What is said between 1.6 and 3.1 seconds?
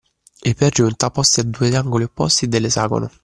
angoli opposti dell’esagono…